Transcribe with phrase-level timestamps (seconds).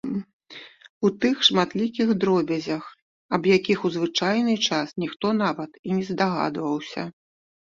[1.07, 2.83] У тых шматлікіх дробязях,
[3.39, 7.01] аб якіх у звычайны час ніхто нават і не здагадваўся.